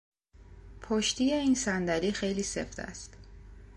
پشتی 0.81 1.33
این 1.33 1.55
صندلی 1.55 2.11
خیلی 2.11 2.43
سفت 2.43 2.79
است. 2.79 3.13